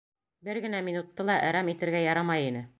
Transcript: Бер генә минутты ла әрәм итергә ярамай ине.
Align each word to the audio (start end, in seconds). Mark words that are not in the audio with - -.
Бер 0.47 0.59
генә 0.63 0.79
минутты 0.87 1.27
ла 1.29 1.37
әрәм 1.51 1.73
итергә 1.77 2.05
ярамай 2.09 2.51
ине. 2.51 2.69